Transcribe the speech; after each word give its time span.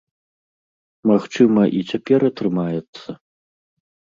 Магчыма, 1.11 1.63
і 1.81 1.83
цяпер 1.91 2.19
атрымаецца? 2.33 3.09